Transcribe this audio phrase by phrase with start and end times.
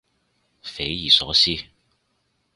[0.63, 1.51] 匪夷所思